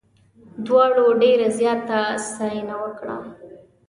[0.65, 3.17] دواړو ډېره زیاته ستاینه وکړه.